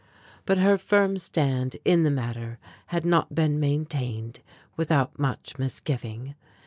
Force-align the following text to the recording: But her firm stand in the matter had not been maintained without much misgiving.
But 0.47 0.57
her 0.57 0.79
firm 0.79 1.19
stand 1.19 1.77
in 1.85 2.01
the 2.01 2.09
matter 2.09 2.57
had 2.87 3.05
not 3.05 3.35
been 3.35 3.59
maintained 3.59 4.39
without 4.75 5.19
much 5.19 5.59
misgiving. 5.59 6.33